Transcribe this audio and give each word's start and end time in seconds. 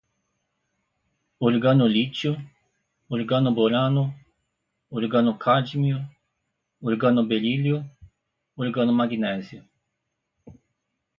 organolítio, 1.39 2.31
organoborano, 3.09 4.11
organocádmio, 4.89 5.99
organoberílio, 6.81 7.87
organomagnésio 8.55 9.63